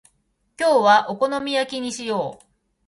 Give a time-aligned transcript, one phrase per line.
[0.57, 2.45] 今日はお好み焼きにしよう。